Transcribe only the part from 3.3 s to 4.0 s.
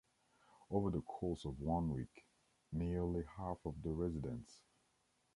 half of the